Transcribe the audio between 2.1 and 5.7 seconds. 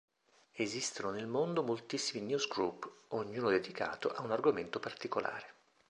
"newsgroup", ognuno dedicato a un argomento particolare.